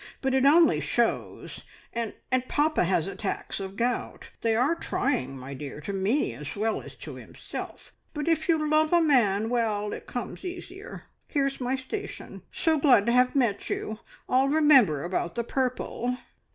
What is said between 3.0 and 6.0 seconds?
attacks of gout. They are trying, my dear, to